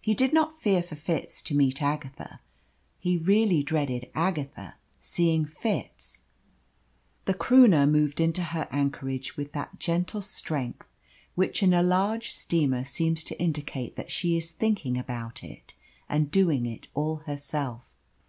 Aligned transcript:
He 0.00 0.14
did 0.14 0.32
not 0.32 0.54
fear 0.54 0.80
for 0.80 0.94
Fitz 0.94 1.42
to 1.42 1.56
meet 1.56 1.82
Agatha, 1.82 2.38
he 3.00 3.18
really 3.18 3.64
dreaded 3.64 4.08
Agatha 4.14 4.76
seeing 5.00 5.44
Fitz. 5.44 6.20
The 7.24 7.34
Croonah 7.34 7.88
moved 7.90 8.20
into 8.20 8.44
her 8.44 8.68
anchorage 8.70 9.36
with 9.36 9.50
that 9.54 9.80
gentle 9.80 10.22
strength 10.22 10.86
which 11.34 11.64
in 11.64 11.74
a 11.74 11.82
large 11.82 12.30
steamer 12.30 12.84
seems 12.84 13.24
to 13.24 13.40
indicate 13.42 13.96
that 13.96 14.12
she 14.12 14.36
is 14.36 14.52
thinking 14.52 14.96
about 14.96 15.42
it 15.42 15.74
and 16.08 16.30
doing 16.30 16.64
it 16.64 16.86
all 16.94 17.16
herself. 17.26 17.92